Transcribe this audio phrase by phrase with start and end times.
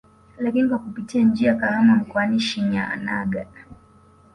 [0.39, 3.47] Lakini kwa kupitia njia Kahama mkoani Shinyanaga